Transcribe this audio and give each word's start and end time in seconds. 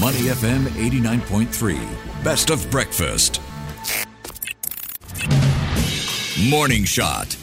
Money 0.00 0.22
FM 0.22 0.64
89.3. 0.70 2.24
Best 2.24 2.50
of 2.50 2.68
breakfast. 2.68 3.40
Morning 6.50 6.82
Shot. 6.82 7.36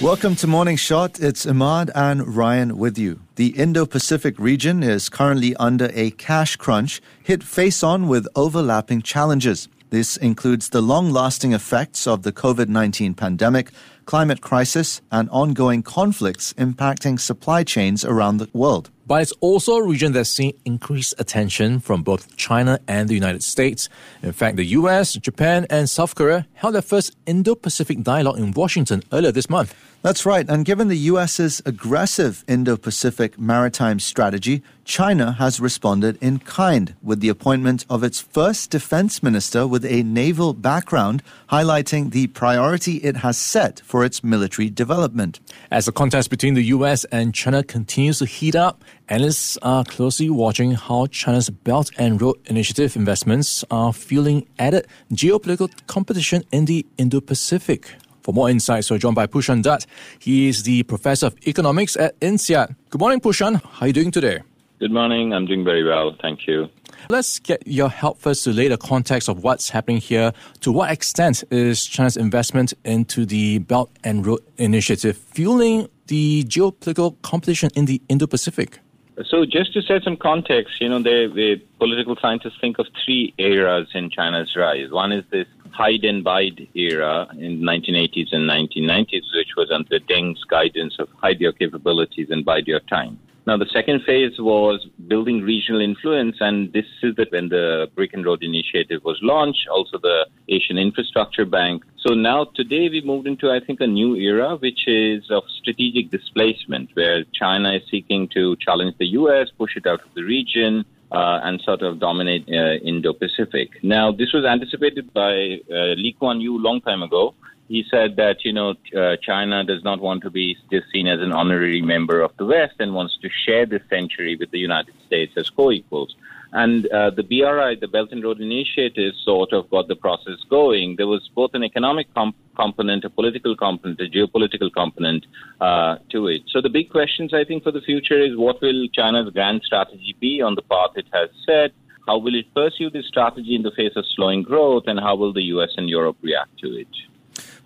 Welcome 0.00 0.36
to 0.36 0.46
Morning 0.46 0.76
Shot. 0.76 1.18
It's 1.18 1.44
Emaad 1.44 1.90
and 1.96 2.36
Ryan 2.36 2.78
with 2.78 2.98
you. 2.98 3.18
The 3.34 3.48
Indo 3.48 3.84
Pacific 3.84 4.38
region 4.38 4.84
is 4.84 5.08
currently 5.08 5.56
under 5.56 5.90
a 5.92 6.12
cash 6.12 6.54
crunch, 6.54 7.02
hit 7.20 7.42
face 7.42 7.82
on 7.82 8.06
with 8.06 8.28
overlapping 8.36 9.02
challenges. 9.02 9.68
This 9.90 10.16
includes 10.18 10.68
the 10.68 10.80
long 10.80 11.10
lasting 11.10 11.52
effects 11.52 12.06
of 12.06 12.22
the 12.22 12.30
COVID 12.30 12.68
19 12.68 13.14
pandemic, 13.14 13.72
climate 14.04 14.40
crisis, 14.40 15.02
and 15.10 15.28
ongoing 15.30 15.82
conflicts 15.82 16.52
impacting 16.52 17.18
supply 17.18 17.64
chains 17.64 18.04
around 18.04 18.36
the 18.36 18.48
world. 18.52 18.90
But 19.10 19.22
it's 19.22 19.32
also 19.40 19.74
a 19.74 19.82
region 19.82 20.12
that's 20.12 20.30
seen 20.30 20.52
increased 20.64 21.14
attention 21.18 21.80
from 21.80 22.04
both 22.04 22.36
China 22.36 22.78
and 22.86 23.08
the 23.08 23.14
United 23.14 23.42
States. 23.42 23.88
In 24.22 24.30
fact, 24.30 24.56
the 24.56 24.66
US, 24.78 25.14
Japan, 25.14 25.66
and 25.68 25.90
South 25.90 26.14
Korea 26.14 26.46
held 26.52 26.76
their 26.76 26.82
first 26.82 27.16
Indo 27.26 27.56
Pacific 27.56 28.04
dialogue 28.04 28.38
in 28.38 28.52
Washington 28.52 29.02
earlier 29.10 29.32
this 29.32 29.50
month. 29.50 29.74
That's 30.02 30.24
right. 30.24 30.48
And 30.48 30.64
given 30.64 30.88
the 30.88 30.96
US's 30.96 31.60
aggressive 31.66 32.42
Indo 32.48 32.78
Pacific 32.78 33.38
maritime 33.38 34.00
strategy, 34.00 34.62
China 34.86 35.32
has 35.32 35.60
responded 35.60 36.16
in 36.22 36.38
kind 36.38 36.94
with 37.02 37.20
the 37.20 37.28
appointment 37.28 37.84
of 37.90 38.02
its 38.02 38.18
first 38.18 38.70
defense 38.70 39.22
minister 39.22 39.66
with 39.66 39.84
a 39.84 40.02
naval 40.02 40.54
background, 40.54 41.22
highlighting 41.50 42.12
the 42.12 42.28
priority 42.28 42.96
it 42.96 43.18
has 43.18 43.36
set 43.36 43.80
for 43.84 44.02
its 44.02 44.24
military 44.24 44.70
development. 44.70 45.38
As 45.70 45.84
the 45.84 45.92
contest 45.92 46.30
between 46.30 46.54
the 46.54 46.64
US 46.76 47.04
and 47.12 47.34
China 47.34 47.62
continues 47.62 48.20
to 48.20 48.24
heat 48.24 48.56
up, 48.56 48.82
analysts 49.10 49.58
are 49.62 49.84
closely 49.84 50.30
watching 50.30 50.72
how 50.72 51.06
China's 51.06 51.50
Belt 51.50 51.90
and 51.98 52.22
Road 52.22 52.36
Initiative 52.46 52.94
investments 52.94 53.64
are 53.70 53.92
fueling 53.92 54.46
added 54.58 54.86
geopolitical 55.12 55.68
competition 55.88 56.44
in 56.52 56.66
the 56.66 56.86
Indo 56.96 57.20
Pacific. 57.20 57.92
For 58.22 58.32
more 58.32 58.48
insights, 58.48 58.90
we're 58.90 58.98
joined 58.98 59.16
by 59.16 59.26
Pushan 59.26 59.62
Dutt. 59.62 59.84
He 60.20 60.48
is 60.48 60.62
the 60.62 60.84
professor 60.84 61.26
of 61.26 61.36
economics 61.46 61.96
at 61.96 62.18
INSEAD. 62.20 62.76
Good 62.90 63.00
morning, 63.00 63.20
Pushan. 63.20 63.60
How 63.62 63.80
are 63.80 63.86
you 63.88 63.92
doing 63.92 64.12
today? 64.12 64.42
Good 64.78 64.92
morning. 64.92 65.34
I'm 65.34 65.44
doing 65.44 65.64
very 65.64 65.82
well. 65.82 66.16
Thank 66.22 66.46
you. 66.46 66.68
Let's 67.08 67.40
get 67.40 67.66
your 67.66 67.88
help 67.88 68.18
first 68.18 68.44
to 68.44 68.50
lay 68.52 68.68
the 68.68 68.78
context 68.78 69.28
of 69.28 69.42
what's 69.42 69.70
happening 69.70 69.98
here. 69.98 70.32
To 70.60 70.70
what 70.70 70.90
extent 70.90 71.42
is 71.50 71.84
China's 71.84 72.16
investment 72.16 72.74
into 72.84 73.26
the 73.26 73.58
Belt 73.58 73.90
and 74.04 74.24
Road 74.24 74.40
Initiative 74.58 75.16
fueling 75.16 75.88
the 76.06 76.44
geopolitical 76.44 77.20
competition 77.22 77.70
in 77.74 77.86
the 77.86 78.00
Indo 78.08 78.26
Pacific? 78.26 78.78
So, 79.26 79.44
just 79.44 79.72
to 79.74 79.82
set 79.82 80.02
some 80.02 80.16
context, 80.16 80.80
you 80.80 80.88
know, 80.88 81.02
the, 81.02 81.60
political 81.78 82.16
scientists 82.20 82.58
think 82.60 82.78
of 82.78 82.86
three 83.04 83.34
eras 83.38 83.88
in 83.94 84.10
China's 84.10 84.54
rise. 84.56 84.90
One 84.90 85.12
is 85.12 85.24
this 85.30 85.46
hide 85.72 86.04
and 86.04 86.22
bide 86.22 86.68
era 86.74 87.28
in 87.38 87.60
the 87.60 87.66
1980s 87.66 88.32
and 88.32 88.48
1990s, 88.48 89.22
which 89.34 89.56
was 89.56 89.70
under 89.70 89.98
Deng's 89.98 90.42
guidance 90.44 90.96
of 90.98 91.08
hide 91.22 91.40
your 91.40 91.52
capabilities 91.52 92.28
and 92.30 92.44
bide 92.44 92.66
your 92.66 92.80
time. 92.80 93.18
Now, 93.46 93.56
the 93.56 93.66
second 93.66 94.02
phase 94.04 94.38
was 94.38 94.86
building 95.10 95.42
regional 95.42 95.80
influence, 95.80 96.36
and 96.40 96.72
this 96.72 96.86
is 97.02 97.16
the, 97.16 97.26
when 97.30 97.48
the 97.48 97.90
Brick 97.96 98.12
and 98.14 98.24
Road 98.24 98.42
Initiative 98.42 99.00
was 99.04 99.18
launched, 99.20 99.66
also 99.68 99.98
the 99.98 100.18
Asian 100.48 100.78
Infrastructure 100.78 101.44
Bank. 101.44 101.82
So 101.98 102.14
now, 102.14 102.46
today, 102.54 102.88
we 102.88 103.02
moved 103.04 103.26
into, 103.26 103.50
I 103.50 103.60
think, 103.66 103.80
a 103.80 103.86
new 103.86 104.14
era, 104.14 104.56
which 104.56 104.82
is 104.86 105.28
of 105.30 105.42
strategic 105.60 106.10
displacement, 106.10 106.90
where 106.94 107.24
China 107.34 107.74
is 107.78 107.82
seeking 107.90 108.28
to 108.36 108.56
challenge 108.64 108.94
the 108.98 109.10
U.S., 109.20 109.48
push 109.58 109.76
it 109.76 109.86
out 109.86 110.00
of 110.06 110.14
the 110.14 110.22
region, 110.22 110.84
uh, 111.12 111.40
and 111.42 111.60
sort 111.62 111.82
of 111.82 111.98
dominate 111.98 112.48
uh, 112.48 112.74
Indo-Pacific. 112.90 113.68
Now, 113.82 114.12
this 114.12 114.32
was 114.32 114.44
anticipated 114.44 115.12
by 115.12 115.58
uh, 115.68 115.94
Lee 116.02 116.14
Kuan 116.18 116.40
Yew 116.40 116.56
long 116.62 116.80
time 116.80 117.02
ago. 117.02 117.34
He 117.70 117.84
said 117.88 118.16
that 118.16 118.44
you 118.44 118.52
know 118.52 118.74
uh, 118.96 119.14
China 119.22 119.62
does 119.62 119.84
not 119.84 120.00
want 120.00 120.24
to 120.24 120.30
be 120.30 120.56
just 120.72 120.90
seen 120.92 121.06
as 121.06 121.20
an 121.20 121.30
honorary 121.30 121.80
member 121.80 122.20
of 122.20 122.32
the 122.36 122.44
West 122.44 122.74
and 122.80 122.92
wants 122.94 123.16
to 123.22 123.28
share 123.44 123.64
this 123.64 123.82
century 123.88 124.34
with 124.34 124.50
the 124.50 124.58
United 124.58 124.96
States 125.06 125.34
as 125.36 125.48
co-equals. 125.50 126.16
And 126.52 126.88
uh, 126.88 127.10
the 127.10 127.22
BRI, 127.22 127.76
the 127.80 127.86
Belt 127.86 128.08
and 128.10 128.24
Road 128.24 128.40
Initiative, 128.40 129.14
sort 129.24 129.52
of 129.52 129.70
got 129.70 129.86
the 129.86 129.94
process 129.94 130.38
going. 130.48 130.96
There 130.96 131.06
was 131.06 131.30
both 131.32 131.52
an 131.54 131.62
economic 131.62 132.12
comp- 132.12 132.34
component, 132.56 133.04
a 133.04 133.10
political 133.10 133.54
component, 133.54 134.00
a 134.00 134.08
geopolitical 134.08 134.72
component 134.72 135.26
uh, 135.60 135.98
to 136.08 136.26
it. 136.26 136.42
So 136.52 136.60
the 136.60 136.70
big 136.70 136.90
questions, 136.90 137.32
I 137.32 137.44
think, 137.44 137.62
for 137.62 137.70
the 137.70 137.82
future 137.82 138.20
is 138.20 138.36
what 138.36 138.60
will 138.60 138.88
China's 138.88 139.30
grand 139.32 139.62
strategy 139.62 140.16
be 140.18 140.42
on 140.42 140.56
the 140.56 140.62
path 140.62 140.96
it 140.96 141.06
has 141.12 141.30
set? 141.46 141.70
How 142.08 142.18
will 142.18 142.34
it 142.34 142.52
pursue 142.52 142.90
this 142.90 143.06
strategy 143.06 143.54
in 143.54 143.62
the 143.62 143.70
face 143.70 143.92
of 143.94 144.04
slowing 144.16 144.42
growth? 144.42 144.88
And 144.88 144.98
how 144.98 145.14
will 145.14 145.32
the 145.32 145.44
US 145.54 145.70
and 145.76 145.88
Europe 145.88 146.16
react 146.20 146.58
to 146.64 146.74
it? 146.76 146.88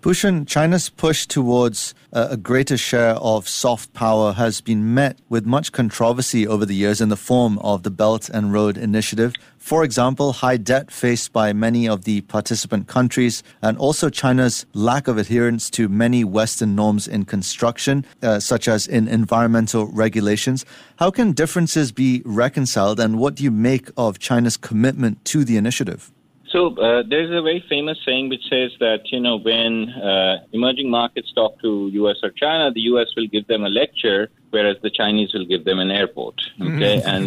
Pushan, 0.05 0.47
China's 0.47 0.91
push 0.91 1.25
towards 1.25 1.95
uh, 2.13 2.29
a 2.31 2.37
greater 2.37 2.77
share 2.77 3.15
of 3.15 3.49
soft 3.49 3.95
power 3.95 4.35
has 4.35 4.61
been 4.61 4.93
met 4.93 5.19
with 5.31 5.47
much 5.47 5.73
controversy 5.73 6.47
over 6.47 6.67
the 6.67 6.75
years 6.75 7.01
in 7.01 7.09
the 7.09 7.17
form 7.17 7.59
of 7.61 7.85
the 7.85 7.91
Belt 7.91 8.29
and 8.29 8.53
Road 8.53 8.77
Initiative. 8.77 9.33
For 9.57 9.83
example, 9.83 10.35
high 10.35 10.59
debt 10.59 10.91
faced 10.91 11.33
by 11.33 11.55
many 11.55 11.89
of 11.89 12.05
the 12.05 12.21
participant 12.21 12.87
countries, 12.87 13.43
and 13.63 13.79
also 13.79 14.11
China's 14.11 14.67
lack 14.75 15.09
of 15.09 15.17
adherence 15.17 15.71
to 15.71 15.89
many 15.89 16.23
Western 16.23 16.77
norms 16.77 17.09
in 17.09 17.25
construction, 17.25 18.05
uh, 18.23 18.41
such 18.41 18.69
as 18.69 18.87
in 18.87 19.09
environmental 19.09 19.87
regulations. 19.87 20.67
How 20.97 21.11
can 21.11 21.33
differences 21.33 21.93
be 21.93 22.21
reconciled, 22.27 23.01
and 23.01 23.19
what 23.19 23.37
do 23.37 23.43
you 23.43 23.51
make 23.51 23.89
of 23.97 24.19
China's 24.19 24.59
commitment 24.59 25.25
to 25.25 25.45
the 25.45 25.57
initiative? 25.57 26.13
So 26.55 26.69
uh, 26.77 27.03
there's 27.11 27.31
a 27.31 27.43
very 27.43 27.65
famous 27.69 27.99
saying 28.07 28.29
which 28.29 28.45
says 28.49 28.71
that 28.79 29.01
you 29.07 29.19
know 29.19 29.39
when 29.41 29.89
uh, 29.91 30.37
emerging 30.53 30.89
markets 30.89 31.33
talk 31.35 31.61
to 31.63 31.91
U.S. 31.95 32.19
or 32.23 32.31
China, 32.31 32.71
the 32.73 32.83
U.S. 32.93 33.09
will 33.17 33.27
give 33.27 33.49
them 33.49 33.65
a 33.65 33.69
lecture, 33.69 34.31
whereas 34.55 34.77
the 34.83 34.91
Chinese 35.01 35.35
will 35.35 35.45
give 35.45 35.65
them 35.65 35.79
an 35.81 35.91
airport. 35.91 36.37
Okay, 36.69 37.03
and 37.03 37.25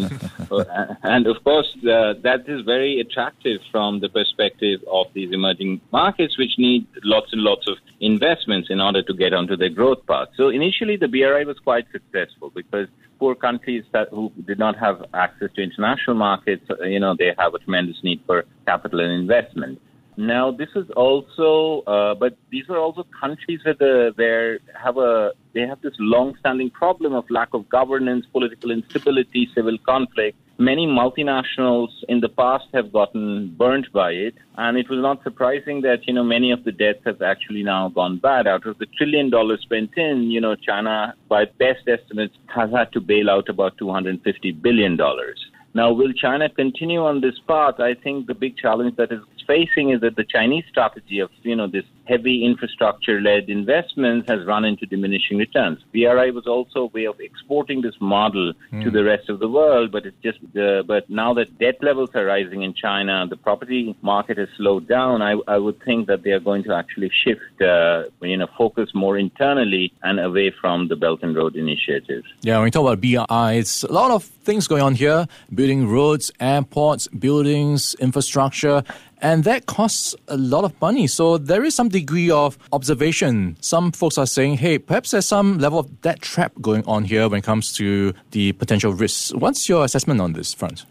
and 1.03 1.27
of 1.27 1.43
course 1.43 1.69
uh, 1.83 2.13
that 2.27 2.41
is 2.47 2.61
very 2.61 2.93
attractive 3.01 3.59
from 3.71 3.99
the 3.99 4.09
perspective 4.09 4.79
of 4.99 5.07
these 5.13 5.31
emerging 5.33 5.81
markets, 5.91 6.37
which 6.37 6.55
need 6.57 6.87
lots 7.03 7.33
and 7.33 7.41
lots 7.41 7.67
of 7.67 7.77
investments 7.99 8.69
in 8.69 8.79
order 8.79 9.01
to 9.03 9.13
get 9.13 9.33
onto 9.33 9.55
their 9.57 9.73
growth 9.79 10.05
path. 10.07 10.29
So 10.37 10.49
initially, 10.49 10.95
the 10.95 11.09
BRI 11.09 11.43
was 11.45 11.59
quite 11.59 11.85
successful 11.91 12.49
because 12.61 12.87
poor 13.19 13.35
countries 13.35 13.83
that 13.91 14.07
who 14.09 14.31
did 14.45 14.59
not 14.59 14.77
have 14.77 15.03
access 15.13 15.49
to 15.55 15.61
international 15.61 16.15
markets, 16.15 16.65
you 16.85 16.99
know, 16.99 17.15
they 17.17 17.33
have 17.37 17.53
a 17.53 17.59
tremendous 17.59 17.97
need 18.03 18.21
for 18.25 18.45
capital 18.65 18.99
and 18.99 19.11
investment. 19.11 19.81
Now, 20.17 20.49
this 20.49 20.69
is 20.75 20.89
also, 20.95 21.83
uh, 21.85 22.15
but 22.15 22.35
these 22.49 22.65
are 22.69 22.77
also 22.79 23.05
countries 23.21 23.59
that 23.65 23.77
the 23.77 24.13
where 24.15 24.57
have 24.73 24.97
a 24.97 25.33
they 25.53 25.61
have 25.61 25.79
this 25.81 25.93
long-standing 25.99 26.71
problem 26.71 27.13
of 27.13 27.29
lack 27.29 27.49
of 27.53 27.69
governance, 27.69 28.25
political 28.31 28.71
instability, 28.71 29.47
civil 29.53 29.77
conflict. 29.85 30.35
Many 30.57 30.87
multinationals 30.87 31.89
in 32.09 32.19
the 32.19 32.29
past 32.29 32.65
have 32.73 32.91
gotten 32.91 33.53
burnt 33.59 33.91
by 33.93 34.09
it, 34.09 34.33
and 34.57 34.75
it 34.75 34.89
was 34.89 34.99
not 34.99 35.21
surprising 35.23 35.81
that 35.81 36.07
you 36.07 36.13
know 36.15 36.23
many 36.23 36.49
of 36.51 36.63
the 36.63 36.71
debts 36.71 37.01
have 37.05 37.21
actually 37.21 37.61
now 37.61 37.89
gone 37.89 38.17
bad. 38.17 38.47
Out 38.47 38.65
of 38.65 38.79
the 38.79 38.87
trillion 38.97 39.29
dollars 39.29 39.61
spent 39.61 39.91
in, 39.97 40.31
you 40.31 40.41
know, 40.41 40.55
China, 40.55 41.13
by 41.29 41.45
best 41.45 41.87
estimates, 41.87 42.35
has 42.47 42.71
had 42.71 42.91
to 42.93 42.99
bail 42.99 43.29
out 43.29 43.49
about 43.49 43.77
250 43.77 44.51
billion 44.53 44.97
dollars. 44.97 45.39
Now, 45.75 45.91
will 45.91 46.11
China 46.11 46.49
continue 46.49 47.05
on 47.05 47.21
this 47.21 47.35
path? 47.47 47.79
I 47.79 47.93
think 47.93 48.25
the 48.25 48.33
big 48.33 48.57
challenge 48.57 48.95
that 48.95 49.11
is 49.11 49.19
facing 49.47 49.89
is 49.89 50.01
that 50.01 50.15
the 50.15 50.23
Chinese 50.23 50.65
strategy 50.69 51.19
of, 51.19 51.29
you 51.41 51.55
know, 51.55 51.67
this 51.67 51.85
heavy 52.05 52.45
infrastructure-led 52.45 53.49
investments 53.49 54.29
has 54.29 54.45
run 54.45 54.63
into 54.63 54.85
diminishing 54.85 55.37
returns. 55.37 55.79
BRI 55.91 56.31
was 56.31 56.47
also 56.47 56.81
a 56.83 56.85
way 56.87 57.05
of 57.05 57.19
exporting 57.19 57.81
this 57.81 57.95
model 57.99 58.53
mm. 58.71 58.83
to 58.83 58.89
the 58.91 59.03
rest 59.03 59.29
of 59.29 59.39
the 59.39 59.47
world, 59.47 59.91
but 59.91 60.05
it's 60.05 60.17
just, 60.23 60.39
uh, 60.57 60.83
but 60.83 61.09
now 61.09 61.33
that 61.33 61.57
debt 61.59 61.77
levels 61.81 62.09
are 62.15 62.25
rising 62.25 62.61
in 62.61 62.73
China, 62.73 63.25
the 63.29 63.35
property 63.35 63.95
market 64.01 64.37
has 64.37 64.47
slowed 64.57 64.87
down. 64.87 65.21
I, 65.21 65.35
I 65.47 65.57
would 65.57 65.81
think 65.83 66.07
that 66.07 66.23
they 66.23 66.31
are 66.31 66.39
going 66.39 66.63
to 66.63 66.73
actually 66.73 67.11
shift, 67.23 67.61
uh, 67.61 68.03
you 68.21 68.37
know, 68.37 68.47
focus 68.57 68.91
more 68.93 69.17
internally 69.17 69.91
and 70.03 70.19
away 70.19 70.53
from 70.61 70.87
the 70.87 70.95
Belt 70.95 71.19
and 71.23 71.35
Road 71.35 71.55
Initiative. 71.55 72.23
Yeah, 72.41 72.57
when 72.57 72.65
we 72.65 72.71
talk 72.71 72.83
about 72.83 73.01
BRI, 73.01 73.57
it's 73.57 73.83
a 73.83 73.91
lot 73.91 74.11
of 74.11 74.23
things 74.23 74.67
going 74.67 74.81
on 74.81 74.95
here: 74.95 75.27
building 75.53 75.87
roads, 75.87 76.31
airports, 76.39 77.07
buildings, 77.07 77.95
infrastructure 77.99 78.83
and 79.21 79.43
that 79.43 79.65
costs 79.65 80.15
a 80.27 80.37
lot 80.37 80.63
of 80.63 80.79
money. 80.81 81.07
So 81.07 81.37
there 81.37 81.63
is 81.63 81.75
some 81.75 81.89
degree 81.89 82.29
of 82.29 82.57
observation. 82.71 83.57
Some 83.61 83.91
folks 83.91 84.17
are 84.17 84.27
saying, 84.27 84.57
hey, 84.57 84.77
perhaps 84.79 85.11
there's 85.11 85.25
some 85.25 85.57
level 85.57 85.79
of 85.79 86.01
debt 86.01 86.21
trap 86.21 86.53
going 86.61 86.83
on 86.85 87.03
here 87.03 87.27
when 87.27 87.39
it 87.39 87.43
comes 87.43 87.73
to 87.73 88.13
the 88.31 88.51
potential 88.53 88.93
risks. 88.93 89.33
What's 89.33 89.67
your 89.67 89.85
assessment 89.85 90.21
on 90.21 90.33
this 90.33 90.53
front? 90.53 90.85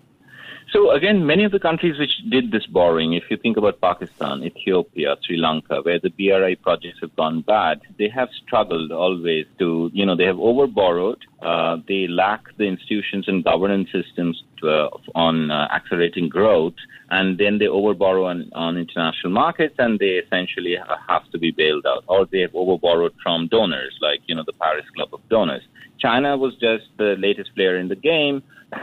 So 0.76 0.90
again, 0.90 1.24
many 1.24 1.44
of 1.44 1.52
the 1.52 1.58
countries 1.58 1.98
which 1.98 2.18
did 2.28 2.50
this 2.50 2.66
borrowing, 2.66 3.14
if 3.14 3.24
you 3.30 3.38
think 3.38 3.56
about 3.56 3.80
Pakistan, 3.80 4.42
Ethiopia, 4.42 5.16
Sri 5.24 5.38
Lanka, 5.38 5.80
where 5.80 5.98
the 5.98 6.10
BRI 6.10 6.54
projects 6.56 6.98
have 7.00 7.16
gone 7.16 7.40
bad, 7.40 7.80
they 7.98 8.10
have 8.10 8.28
struggled 8.44 8.92
always 8.92 9.46
to, 9.58 9.90
you 9.94 10.04
know, 10.04 10.14
they 10.14 10.24
have 10.24 10.36
overborrowed. 10.36 11.22
Uh, 11.40 11.78
they 11.88 12.06
lack 12.06 12.42
the 12.58 12.64
institutions 12.64 13.26
and 13.26 13.42
governance 13.42 13.88
systems 13.90 14.42
to, 14.58 14.68
uh, 14.68 14.90
on 15.14 15.50
uh, 15.50 15.66
accelerating 15.74 16.28
growth, 16.28 16.74
and 17.08 17.38
then 17.38 17.56
they 17.56 17.64
overborrow 17.64 18.26
on, 18.26 18.50
on 18.52 18.76
international 18.76 19.32
markets, 19.32 19.76
and 19.78 19.98
they 19.98 20.20
essentially 20.24 20.76
have 21.08 21.24
to 21.30 21.38
be 21.38 21.52
bailed 21.52 21.86
out, 21.86 22.04
or 22.06 22.26
they 22.26 22.40
have 22.40 22.52
overborrowed 22.52 23.14
from 23.22 23.48
donors, 23.48 23.96
like 24.02 24.20
you 24.26 24.34
know 24.34 24.44
the 24.44 24.52
Paris 24.52 24.84
Club 24.94 25.08
of 25.14 25.26
Donors. 25.30 25.62
China 25.98 26.36
was 26.36 26.52
just 26.56 26.84
the 26.98 27.16
latest 27.18 27.54
player 27.54 27.78
in 27.78 27.88
the 27.88 27.96
game, 27.96 28.42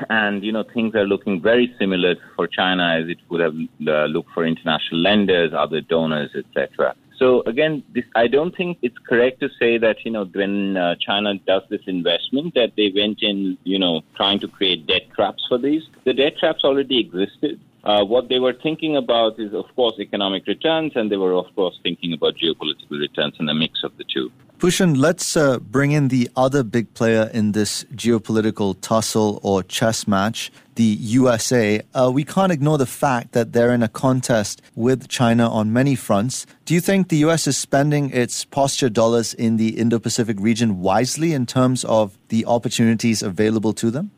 and 0.09 0.43
you 0.43 0.51
know 0.51 0.63
things 0.73 0.95
are 0.95 1.05
looking 1.05 1.41
very 1.41 1.73
similar 1.79 2.15
for 2.35 2.47
China 2.47 2.99
as 2.99 3.09
it 3.09 3.17
would 3.29 3.41
have 3.41 3.55
uh, 3.87 4.05
looked 4.05 4.31
for 4.33 4.45
international 4.45 5.01
lenders, 5.01 5.53
other 5.53 5.81
donors, 5.81 6.31
etc. 6.35 6.95
So 7.17 7.41
again, 7.45 7.83
this, 7.93 8.05
I 8.15 8.27
don't 8.27 8.55
think 8.55 8.79
it's 8.81 8.97
correct 8.97 9.39
to 9.41 9.49
say 9.59 9.77
that 9.77 10.03
you 10.05 10.11
know 10.11 10.25
when 10.25 10.77
uh, 10.77 10.95
China 10.99 11.35
does 11.35 11.63
this 11.69 11.81
investment 11.87 12.53
that 12.55 12.73
they 12.75 12.91
went 12.95 13.21
in, 13.21 13.57
you 13.63 13.79
know, 13.79 14.01
trying 14.15 14.39
to 14.39 14.47
create 14.47 14.87
debt 14.87 15.03
traps 15.15 15.45
for 15.47 15.57
these. 15.57 15.83
The 16.05 16.13
debt 16.13 16.37
traps 16.37 16.63
already 16.63 16.99
existed. 16.99 17.59
Uh, 17.83 18.03
what 18.03 18.29
they 18.29 18.39
were 18.39 18.53
thinking 18.53 18.95
about 18.95 19.37
is, 19.39 19.53
of 19.53 19.65
course, 19.75 19.95
economic 19.99 20.47
returns, 20.47 20.93
and 20.95 21.11
they 21.11 21.17
were, 21.17 21.33
of 21.33 21.53
course, 21.53 21.77
thinking 21.83 22.13
about 22.13 22.35
geopolitical 22.35 22.97
returns 22.99 23.35
and 23.39 23.49
a 23.49 23.53
mix 23.53 23.83
of 23.83 23.91
the 23.97 24.05
two. 24.05 24.31
Pushan, 24.63 24.95
let's 24.98 25.36
uh, 25.36 25.60
bring 25.60 25.92
in 25.92 26.07
the 26.07 26.30
other 26.38 26.63
big 26.63 26.94
player 26.94 27.30
in 27.33 27.51
this 27.51 27.83
geopolitical 27.95 28.77
tussle 28.80 29.42
or 29.44 29.62
chess 29.62 30.07
match, 30.07 30.54
the 30.75 30.86
USA. 30.86 31.81
Uh, 31.94 32.10
we 32.13 32.24
can't 32.24 32.50
ignore 32.50 32.77
the 32.77 32.86
fact 32.86 33.33
that 33.33 33.51
they're 33.51 33.74
in 33.74 33.83
a 33.83 33.89
contest 33.89 34.62
with 34.74 35.10
China 35.10 35.51
on 35.51 35.74
many 35.74 35.95
fronts. 35.95 36.45
Do 36.63 36.74
you 36.74 36.80
think 36.80 37.10
the 37.10 37.18
US 37.25 37.45
is 37.45 37.57
spending 37.57 38.12
its 38.12 38.45
posture 38.45 38.88
dollars 38.88 39.33
in 39.33 39.57
the 39.57 39.77
Indo 39.77 40.00
Pacific 40.00 40.38
region 40.39 40.80
wisely 40.80 41.33
in 41.33 41.45
terms 41.45 41.83
of 41.83 42.18
the 42.30 42.45
opportunities 42.45 43.21
available 43.21 43.74
to 43.74 43.92
them? 43.92 44.12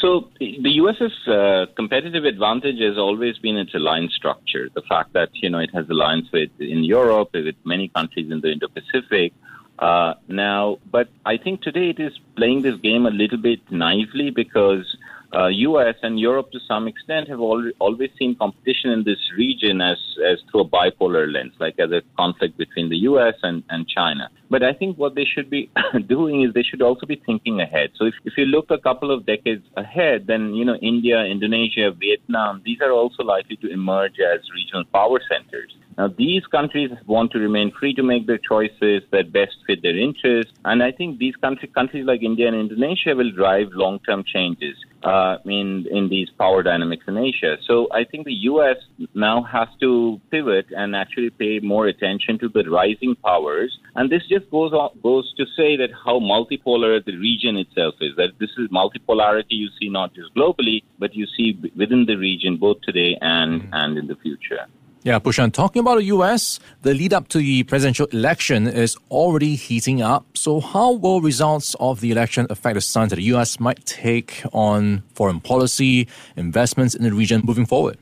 So 0.00 0.28
the 0.40 0.72
U.S.'s 0.82 1.28
uh, 1.28 1.66
competitive 1.76 2.24
advantage 2.24 2.80
has 2.80 2.98
always 2.98 3.38
been 3.38 3.56
its 3.56 3.72
alliance 3.72 4.14
structure. 4.16 4.68
The 4.74 4.82
fact 4.82 5.12
that 5.12 5.28
you 5.32 5.48
know 5.48 5.60
it 5.60 5.70
has 5.72 5.88
alliance 5.88 6.26
with 6.32 6.50
in 6.58 6.82
Europe, 6.82 7.28
with 7.34 7.54
many 7.64 7.86
countries 7.86 8.32
in 8.32 8.40
the 8.40 8.50
Indo-Pacific. 8.50 9.32
Uh, 9.78 10.14
now, 10.28 10.78
but 10.90 11.08
I 11.24 11.36
think 11.36 11.62
today 11.62 11.90
it 11.90 11.98
is 11.98 12.12
playing 12.36 12.62
this 12.62 12.76
game 12.76 13.06
a 13.06 13.10
little 13.10 13.38
bit 13.38 13.60
naively 13.70 14.30
because 14.30 14.96
uh, 15.34 15.46
U.S. 15.46 15.94
and 16.02 16.20
Europe, 16.20 16.52
to 16.52 16.60
some 16.68 16.86
extent, 16.86 17.28
have 17.28 17.40
al- 17.40 17.72
always 17.78 18.10
seen 18.18 18.36
competition 18.36 18.90
in 18.90 19.04
this 19.04 19.18
region 19.36 19.80
as, 19.80 19.96
as 20.26 20.38
through 20.50 20.60
a 20.60 20.68
bipolar 20.68 21.32
lens, 21.32 21.54
like 21.58 21.78
as 21.78 21.90
a 21.90 22.02
conflict 22.18 22.58
between 22.58 22.90
the 22.90 22.98
U.S. 22.98 23.34
and, 23.42 23.62
and 23.70 23.88
China. 23.88 24.28
But 24.50 24.62
I 24.62 24.74
think 24.74 24.98
what 24.98 25.14
they 25.14 25.24
should 25.24 25.48
be 25.48 25.70
doing 26.06 26.42
is 26.42 26.52
they 26.52 26.62
should 26.62 26.82
also 26.82 27.06
be 27.06 27.16
thinking 27.24 27.60
ahead. 27.60 27.92
So 27.96 28.04
if, 28.04 28.14
if 28.24 28.34
you 28.36 28.44
look 28.44 28.70
a 28.70 28.78
couple 28.78 29.10
of 29.10 29.24
decades 29.24 29.64
ahead, 29.76 30.26
then, 30.26 30.54
you 30.54 30.66
know, 30.66 30.76
India, 30.76 31.24
Indonesia, 31.24 31.92
Vietnam, 31.92 32.60
these 32.64 32.82
are 32.82 32.92
also 32.92 33.22
likely 33.22 33.56
to 33.56 33.72
emerge 33.72 34.20
as 34.20 34.40
regional 34.54 34.84
power 34.92 35.18
centers. 35.30 35.74
Now, 36.02 36.08
these 36.18 36.44
countries 36.46 36.90
want 37.06 37.30
to 37.30 37.38
remain 37.38 37.70
free 37.78 37.94
to 37.94 38.02
make 38.02 38.26
their 38.26 38.38
choices 38.38 39.04
that 39.12 39.32
best 39.32 39.54
fit 39.68 39.82
their 39.82 39.96
interests. 39.96 40.52
And 40.64 40.82
I 40.82 40.90
think 40.90 41.18
these 41.18 41.36
country, 41.36 41.68
countries 41.68 42.04
like 42.04 42.24
India 42.24 42.48
and 42.48 42.56
Indonesia 42.56 43.14
will 43.14 43.30
drive 43.30 43.68
long 43.70 44.00
term 44.00 44.24
changes 44.26 44.74
uh, 45.04 45.36
in, 45.44 45.86
in 45.92 46.08
these 46.08 46.28
power 46.30 46.64
dynamics 46.64 47.04
in 47.06 47.16
Asia. 47.16 47.56
So 47.68 47.86
I 47.92 48.02
think 48.02 48.24
the 48.24 48.34
U.S. 48.50 48.78
now 49.14 49.44
has 49.44 49.68
to 49.78 50.20
pivot 50.32 50.66
and 50.76 50.96
actually 50.96 51.30
pay 51.30 51.60
more 51.60 51.86
attention 51.86 52.36
to 52.40 52.48
the 52.48 52.68
rising 52.68 53.14
powers. 53.22 53.78
And 53.94 54.10
this 54.10 54.26
just 54.28 54.50
goes, 54.50 54.72
on, 54.72 54.98
goes 55.04 55.32
to 55.36 55.44
say 55.56 55.76
that 55.76 55.90
how 56.04 56.18
multipolar 56.18 57.04
the 57.04 57.16
region 57.16 57.56
itself 57.56 57.94
is, 58.00 58.16
that 58.16 58.40
this 58.40 58.50
is 58.58 58.66
multipolarity 58.70 59.54
you 59.62 59.68
see 59.78 59.88
not 59.88 60.14
just 60.16 60.34
globally, 60.34 60.82
but 60.98 61.14
you 61.14 61.28
see 61.36 61.56
within 61.76 62.06
the 62.06 62.16
region 62.16 62.56
both 62.56 62.80
today 62.80 63.16
and, 63.20 63.62
mm-hmm. 63.62 63.74
and 63.74 63.98
in 63.98 64.08
the 64.08 64.16
future. 64.16 64.66
Yeah, 65.04 65.18
Pushan, 65.18 65.52
talking 65.52 65.80
about 65.80 65.96
the 65.96 66.04
US, 66.04 66.60
the 66.82 66.94
lead 66.94 67.12
up 67.12 67.26
to 67.28 67.38
the 67.38 67.64
presidential 67.64 68.06
election 68.12 68.68
is 68.68 68.96
already 69.10 69.56
heating 69.56 70.00
up. 70.00 70.24
So, 70.36 70.60
how 70.60 70.92
will 70.92 71.20
results 71.20 71.74
of 71.80 72.00
the 72.00 72.12
election 72.12 72.46
affect 72.50 72.76
the 72.76 72.80
stance 72.80 73.10
that 73.10 73.16
the 73.16 73.24
US 73.34 73.58
might 73.58 73.84
take 73.84 74.44
on 74.52 75.02
foreign 75.12 75.40
policy, 75.40 76.06
investments 76.36 76.94
in 76.94 77.02
the 77.02 77.12
region 77.12 77.42
moving 77.44 77.66
forward? 77.66 77.98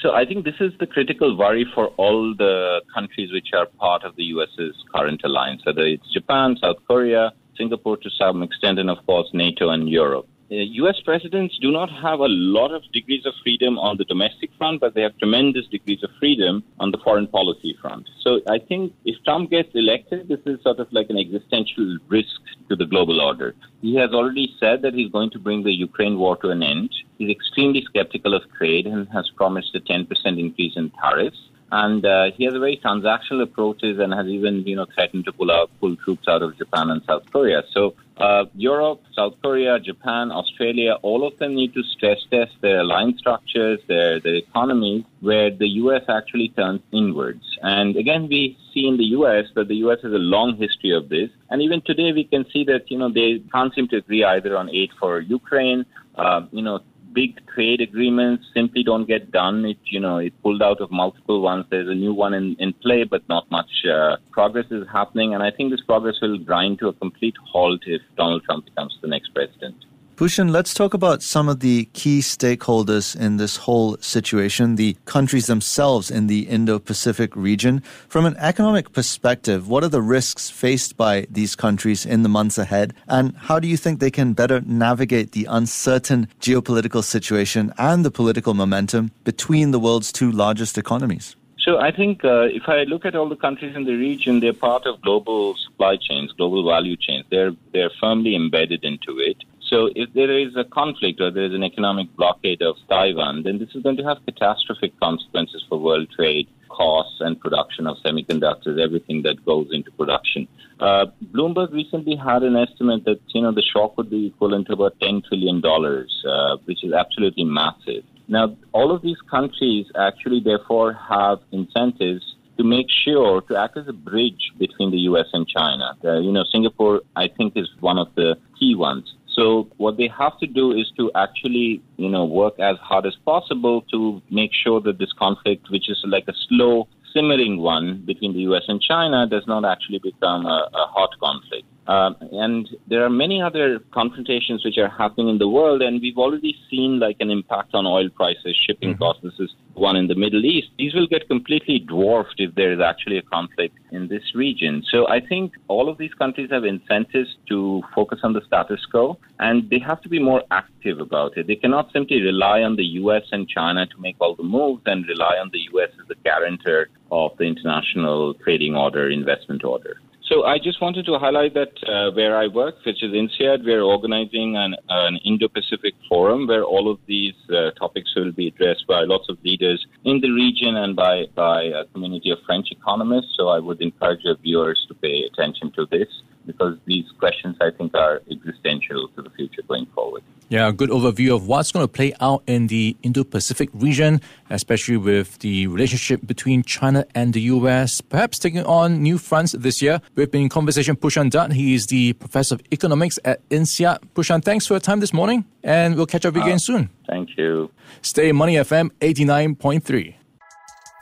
So, 0.00 0.10
I 0.10 0.24
think 0.24 0.44
this 0.44 0.58
is 0.58 0.72
the 0.80 0.88
critical 0.88 1.36
worry 1.36 1.64
for 1.72 1.86
all 1.98 2.34
the 2.36 2.80
countries 2.92 3.30
which 3.30 3.50
are 3.54 3.66
part 3.78 4.02
of 4.02 4.16
the 4.16 4.24
US's 4.24 4.74
current 4.92 5.20
alliance, 5.24 5.62
whether 5.64 5.82
it's 5.82 6.12
Japan, 6.12 6.56
South 6.60 6.78
Korea, 6.88 7.32
Singapore 7.56 7.96
to 7.98 8.10
some 8.18 8.42
extent, 8.42 8.80
and 8.80 8.90
of 8.90 8.98
course, 9.06 9.28
NATO 9.32 9.70
and 9.70 9.88
Europe. 9.88 10.26
U.S. 10.50 10.96
Uh, 10.98 11.04
presidents 11.04 11.56
do 11.60 11.70
not 11.70 11.90
have 11.90 12.18
a 12.18 12.26
lot 12.26 12.74
of 12.74 12.82
degrees 12.92 13.24
of 13.24 13.32
freedom 13.42 13.78
on 13.78 13.96
the 13.98 14.04
domestic 14.04 14.50
front, 14.58 14.80
but 14.80 14.94
they 14.94 15.02
have 15.02 15.16
tremendous 15.18 15.66
degrees 15.68 16.02
of 16.02 16.10
freedom 16.18 16.64
on 16.80 16.90
the 16.90 16.98
foreign 16.98 17.28
policy 17.28 17.78
front. 17.80 18.08
So 18.20 18.40
I 18.48 18.58
think 18.58 18.92
if 19.04 19.22
Trump 19.24 19.50
gets 19.50 19.68
elected, 19.74 20.28
this 20.28 20.40
is 20.46 20.60
sort 20.62 20.80
of 20.80 20.88
like 20.92 21.08
an 21.08 21.18
existential 21.18 21.98
risk 22.08 22.40
to 22.68 22.74
the 22.74 22.84
global 22.84 23.20
order. 23.20 23.54
He 23.80 23.94
has 23.96 24.10
already 24.10 24.52
said 24.58 24.82
that 24.82 24.94
he's 24.94 25.10
going 25.12 25.30
to 25.30 25.38
bring 25.38 25.62
the 25.62 25.72
Ukraine 25.72 26.18
war 26.18 26.36
to 26.38 26.50
an 26.50 26.64
end. 26.64 26.90
He's 27.18 27.30
extremely 27.30 27.84
skeptical 27.84 28.34
of 28.34 28.42
trade 28.58 28.86
and 28.86 29.08
has 29.10 29.30
promised 29.36 29.74
a 29.76 29.80
10% 29.80 30.08
increase 30.38 30.76
in 30.76 30.90
tariffs. 31.00 31.38
And 31.72 32.04
uh, 32.04 32.30
he 32.36 32.44
has 32.44 32.54
a 32.54 32.58
very 32.58 32.80
transactional 32.84 33.42
approaches 33.42 33.98
and 33.98 34.12
has 34.12 34.26
even, 34.26 34.66
you 34.66 34.76
know, 34.76 34.86
threatened 34.94 35.24
to 35.26 35.32
pull 35.32 35.50
out, 35.50 35.70
pull 35.80 35.96
troops 35.96 36.26
out 36.28 36.42
of 36.42 36.56
Japan 36.58 36.90
and 36.90 37.02
South 37.06 37.22
Korea. 37.30 37.62
So 37.72 37.94
uh, 38.20 38.44
Europe, 38.54 39.00
South 39.14 39.34
Korea, 39.42 39.80
Japan, 39.80 40.30
Australia, 40.30 40.94
all 41.00 41.26
of 41.26 41.38
them 41.38 41.54
need 41.54 41.72
to 41.72 41.82
stress 41.82 42.18
test 42.30 42.52
their 42.60 42.84
line 42.84 43.16
structures, 43.16 43.80
their 43.88 44.20
their 44.20 44.34
economies, 44.34 45.04
where 45.20 45.50
the 45.50 45.68
U.S. 45.84 46.02
actually 46.06 46.48
turns 46.48 46.82
inwards. 46.92 47.44
And 47.62 47.96
again, 47.96 48.28
we 48.28 48.58
see 48.74 48.86
in 48.86 48.98
the 48.98 49.08
U.S. 49.18 49.46
that 49.54 49.68
the 49.68 49.76
U.S. 49.76 50.00
has 50.02 50.12
a 50.12 50.24
long 50.36 50.56
history 50.58 50.90
of 50.90 51.08
this, 51.08 51.30
and 51.48 51.62
even 51.62 51.80
today 51.80 52.12
we 52.12 52.24
can 52.24 52.44
see 52.52 52.64
that 52.64 52.90
you 52.90 52.98
know 52.98 53.10
they 53.10 53.42
can't 53.52 53.74
seem 53.74 53.88
to 53.88 53.96
agree 53.96 54.22
either 54.22 54.54
on 54.54 54.68
aid 54.68 54.90
for 55.00 55.20
Ukraine. 55.20 55.86
Uh, 56.14 56.42
you 56.52 56.60
know, 56.60 56.80
big 57.12 57.40
trade 57.54 57.80
agreements 57.80 58.44
simply 58.54 58.82
don't 58.82 59.06
get 59.06 59.30
done. 59.30 59.64
It 59.64 59.78
you 59.84 60.00
know 60.00 60.18
it 60.18 60.32
pulled 60.42 60.62
out 60.62 60.80
of 60.80 60.90
multiple 60.90 61.40
ones. 61.40 61.66
There's 61.70 61.88
a 61.88 61.94
new 61.94 62.14
one 62.14 62.34
in, 62.34 62.56
in 62.58 62.72
play, 62.72 63.04
but 63.04 63.28
not 63.28 63.50
much 63.50 63.70
uh, 63.90 64.16
progress 64.30 64.66
is 64.70 64.86
happening. 64.92 65.34
And 65.34 65.42
I 65.42 65.50
think 65.50 65.70
this 65.70 65.82
progress 65.82 66.16
will 66.22 66.38
grind 66.38 66.78
to 66.80 66.88
a 66.88 66.92
complete 66.92 67.36
halt 67.52 67.82
if 67.86 68.02
Donald 68.16 68.44
Trump 68.44 68.64
becomes 68.66 68.96
the 69.02 69.08
next 69.08 69.34
president. 69.34 69.76
Pushan, 70.20 70.50
let's 70.50 70.74
talk 70.74 70.92
about 70.92 71.22
some 71.22 71.48
of 71.48 71.60
the 71.60 71.86
key 71.94 72.18
stakeholders 72.18 73.18
in 73.18 73.38
this 73.38 73.56
whole 73.56 73.96
situation, 74.02 74.76
the 74.76 74.94
countries 75.06 75.46
themselves 75.46 76.10
in 76.10 76.26
the 76.26 76.40
Indo 76.40 76.78
Pacific 76.78 77.34
region. 77.34 77.80
From 78.06 78.26
an 78.26 78.36
economic 78.36 78.92
perspective, 78.92 79.66
what 79.66 79.82
are 79.82 79.88
the 79.88 80.02
risks 80.02 80.50
faced 80.50 80.98
by 80.98 81.26
these 81.30 81.56
countries 81.56 82.04
in 82.04 82.22
the 82.22 82.28
months 82.28 82.58
ahead? 82.58 82.92
And 83.08 83.34
how 83.34 83.58
do 83.58 83.66
you 83.66 83.78
think 83.78 83.98
they 83.98 84.10
can 84.10 84.34
better 84.34 84.60
navigate 84.60 85.32
the 85.32 85.46
uncertain 85.48 86.28
geopolitical 86.38 87.02
situation 87.02 87.72
and 87.78 88.04
the 88.04 88.10
political 88.10 88.52
momentum 88.52 89.12
between 89.24 89.70
the 89.70 89.80
world's 89.80 90.12
two 90.12 90.30
largest 90.30 90.76
economies? 90.76 91.34
So 91.60 91.78
I 91.78 91.92
think 91.92 92.26
uh, 92.26 92.42
if 92.42 92.68
I 92.68 92.82
look 92.82 93.06
at 93.06 93.14
all 93.14 93.30
the 93.30 93.36
countries 93.36 93.74
in 93.74 93.84
the 93.84 93.94
region, 93.94 94.40
they're 94.40 94.52
part 94.52 94.84
of 94.84 95.00
global 95.00 95.56
supply 95.56 95.96
chains, 95.96 96.30
global 96.32 96.66
value 96.68 96.96
chains. 96.96 97.24
They're 97.30 97.52
they're 97.72 97.90
firmly 98.00 98.34
embedded 98.34 98.84
into 98.84 99.18
it. 99.18 99.36
So 99.70 99.88
if 99.94 100.12
there 100.14 100.36
is 100.36 100.56
a 100.56 100.64
conflict 100.64 101.20
or 101.20 101.30
there 101.30 101.44
is 101.44 101.54
an 101.54 101.62
economic 101.62 102.14
blockade 102.16 102.60
of 102.60 102.74
Taiwan, 102.88 103.44
then 103.44 103.60
this 103.60 103.68
is 103.72 103.84
going 103.84 103.96
to 103.98 104.02
have 104.02 104.18
catastrophic 104.26 104.98
consequences 104.98 105.64
for 105.68 105.78
world 105.78 106.08
trade, 106.10 106.48
costs, 106.68 107.20
and 107.20 107.40
production 107.40 107.86
of 107.86 107.96
semiconductors, 108.04 108.82
everything 108.82 109.22
that 109.22 109.44
goes 109.44 109.68
into 109.70 109.92
production. 109.92 110.48
Uh, 110.80 111.06
Bloomberg 111.32 111.72
recently 111.72 112.16
had 112.16 112.42
an 112.42 112.56
estimate 112.56 113.04
that 113.04 113.20
you 113.28 113.42
know 113.42 113.52
the 113.52 113.62
shock 113.62 113.96
would 113.96 114.10
be 114.10 114.26
equivalent 114.26 114.66
to 114.66 114.72
about 114.72 114.98
ten 114.98 115.22
trillion 115.28 115.60
dollars, 115.60 116.24
uh, 116.28 116.56
which 116.64 116.82
is 116.82 116.92
absolutely 116.92 117.44
massive. 117.44 118.02
Now, 118.26 118.56
all 118.72 118.92
of 118.92 119.02
these 119.02 119.20
countries 119.30 119.86
actually, 119.96 120.40
therefore, 120.40 120.94
have 120.94 121.38
incentives 121.52 122.24
to 122.60 122.64
make 122.64 122.88
sure 123.04 123.40
to 123.42 123.56
act 123.56 123.76
as 123.76 123.88
a 123.88 123.92
bridge 123.92 124.52
between 124.58 124.90
the 124.90 124.98
U.S. 125.10 125.26
and 125.32 125.46
China. 125.48 125.96
Uh, 126.04 126.18
you 126.18 126.30
know, 126.30 126.44
Singapore, 126.52 127.00
I 127.16 127.28
think, 127.28 127.56
is 127.56 127.68
one 127.80 127.98
of 127.98 128.08
the 128.16 128.36
key 128.58 128.74
ones. 128.74 129.14
So 129.32 129.68
what 129.76 129.96
they 129.96 130.08
have 130.18 130.38
to 130.40 130.46
do 130.46 130.72
is 130.72 130.90
to 130.96 131.10
actually, 131.14 131.82
you 131.96 132.08
know, 132.08 132.24
work 132.24 132.58
as 132.58 132.76
hard 132.78 133.06
as 133.06 133.16
possible 133.24 133.82
to 133.92 134.20
make 134.30 134.50
sure 134.52 134.80
that 134.80 134.98
this 134.98 135.12
conflict, 135.12 135.70
which 135.70 135.88
is 135.88 136.02
like 136.06 136.24
a 136.28 136.34
slow 136.48 136.88
simmering 137.14 137.58
one 137.58 138.02
between 138.06 138.32
the 138.32 138.40
U.S. 138.40 138.62
and 138.68 138.80
China, 138.80 139.26
does 139.26 139.46
not 139.46 139.64
actually 139.64 139.98
become 139.98 140.46
a, 140.46 140.68
a 140.74 140.86
hot 140.86 141.10
conflict. 141.20 141.66
Um, 141.86 142.16
and 142.32 142.68
there 142.88 143.04
are 143.04 143.10
many 143.10 143.42
other 143.42 143.80
confrontations 143.92 144.64
which 144.64 144.78
are 144.78 144.88
happening 144.88 145.28
in 145.28 145.38
the 145.38 145.48
world, 145.48 145.82
and 145.82 146.00
we've 146.00 146.18
already 146.18 146.54
seen 146.70 147.00
like 147.00 147.16
an 147.20 147.30
impact 147.30 147.74
on 147.74 147.86
oil 147.86 148.08
prices, 148.10 148.58
shipping 148.66 148.90
mm-hmm. 148.90 149.02
costs. 149.02 149.22
This 149.22 149.38
is 149.40 149.50
one 149.74 149.96
in 149.96 150.06
the 150.06 150.14
Middle 150.14 150.44
East. 150.44 150.68
These 150.78 150.94
will 150.94 151.06
get 151.06 151.26
completely 151.26 151.78
dwarfed 151.78 152.34
if 152.38 152.54
there 152.54 152.72
is 152.72 152.80
actually 152.80 153.18
a 153.18 153.22
conflict 153.22 153.76
in 153.92 154.08
this 154.08 154.22
region. 154.34 154.84
So 154.90 155.08
I 155.08 155.20
think 155.20 155.54
all 155.68 155.88
of 155.88 155.98
these 155.98 156.14
countries 156.14 156.50
have 156.50 156.64
incentives 156.64 157.36
to 157.48 157.82
focus 157.94 158.20
on 158.22 158.34
the 158.34 158.42
status 158.46 158.84
quo, 158.90 159.18
and 159.38 159.68
they 159.70 159.78
have 159.78 160.00
to 160.02 160.08
be 160.08 160.18
more 160.18 160.42
active 160.50 161.00
about 161.00 161.36
it. 161.36 161.46
They 161.46 161.56
cannot 161.56 161.92
simply 161.92 162.20
rely 162.20 162.62
on 162.62 162.76
the 162.76 162.84
U.S. 163.02 163.22
and 163.32 163.48
China 163.48 163.86
to 163.86 163.98
make 163.98 164.16
all 164.20 164.34
the 164.34 164.42
moves 164.42 164.82
and 164.86 165.06
rely 165.08 165.36
on 165.40 165.50
the 165.52 165.60
U.S. 165.72 165.90
as 166.00 166.06
the 166.08 166.14
guarantor 166.22 166.88
of 167.10 167.32
the 167.38 167.44
international 167.44 168.34
trading 168.34 168.76
order, 168.76 169.10
investment 169.10 169.64
order. 169.64 169.96
So 170.30 170.44
I 170.44 170.58
just 170.58 170.80
wanted 170.80 171.06
to 171.06 171.18
highlight 171.18 171.54
that 171.54 171.72
uh, 171.88 172.14
where 172.14 172.36
I 172.36 172.46
work, 172.46 172.76
which 172.86 173.02
is 173.02 173.12
INSEAD, 173.12 173.64
we're 173.64 173.82
organizing 173.82 174.56
an, 174.56 174.76
an 174.88 175.18
Indo-Pacific 175.24 175.94
forum 176.08 176.46
where 176.46 176.62
all 176.62 176.88
of 176.88 177.00
these 177.08 177.34
uh, 177.48 177.72
topics 177.72 178.14
will 178.14 178.30
be 178.30 178.46
addressed 178.46 178.86
by 178.86 179.02
lots 179.02 179.28
of 179.28 179.38
leaders 179.42 179.84
in 180.04 180.20
the 180.20 180.30
region 180.30 180.76
and 180.76 180.94
by, 180.94 181.24
by 181.34 181.64
a 181.64 181.84
community 181.86 182.30
of 182.30 182.38
French 182.46 182.68
economists. 182.70 183.34
So 183.36 183.48
I 183.48 183.58
would 183.58 183.82
encourage 183.82 184.20
your 184.22 184.36
viewers 184.36 184.78
to 184.86 184.94
pay 184.94 185.24
attention 185.24 185.72
to 185.72 185.86
this 185.90 186.06
because 186.46 186.78
these 186.86 187.06
questions, 187.18 187.56
I 187.60 187.70
think, 187.76 187.96
are 187.96 188.22
existential 188.30 189.08
to 189.16 189.22
the 189.22 189.30
future 189.30 189.62
going 189.66 189.86
forward. 189.96 190.22
Yeah, 190.50 190.66
a 190.66 190.72
good 190.72 190.90
overview 190.90 191.32
of 191.32 191.46
what's 191.46 191.70
going 191.70 191.84
to 191.84 191.88
play 191.88 192.12
out 192.20 192.42
in 192.48 192.66
the 192.66 192.96
Indo 193.04 193.22
Pacific 193.22 193.70
region, 193.72 194.20
especially 194.50 194.96
with 194.96 195.38
the 195.38 195.68
relationship 195.68 196.26
between 196.26 196.64
China 196.64 197.06
and 197.14 197.32
the 197.32 197.42
US, 197.42 198.00
perhaps 198.00 198.36
taking 198.40 198.64
on 198.64 199.00
new 199.00 199.16
fronts 199.16 199.52
this 199.52 199.80
year. 199.80 200.00
We've 200.16 200.28
been 200.28 200.42
in 200.42 200.48
conversation 200.48 200.96
Pushan 200.96 201.30
Dutt. 201.30 201.52
He 201.52 201.74
is 201.74 201.86
the 201.86 202.14
professor 202.14 202.56
of 202.56 202.62
economics 202.72 203.16
at 203.24 203.48
INSEAD. 203.50 204.00
Pushan, 204.16 204.44
thanks 204.44 204.66
for 204.66 204.74
your 204.74 204.80
time 204.80 204.98
this 204.98 205.12
morning, 205.12 205.44
and 205.62 205.94
we'll 205.94 206.06
catch 206.06 206.26
up 206.26 206.34
again 206.34 206.56
uh, 206.56 206.58
soon. 206.58 206.90
Thank 207.06 207.38
you. 207.38 207.70
Stay 208.02 208.32
Money 208.32 208.56
FM 208.56 208.90
89.3. 209.00 210.16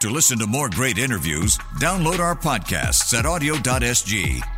To 0.03 0.11
listen 0.11 0.39
to 0.41 0.47
more 0.47 0.69
great 0.69 0.99
interviews, 0.99 1.57
download 1.81 2.19
our 2.19 2.37
podcasts 2.37 3.19
at 3.19 3.25
awedio.sg 3.25 4.58